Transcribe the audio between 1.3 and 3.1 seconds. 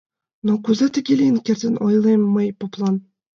кертын?— ойлем мый поплан.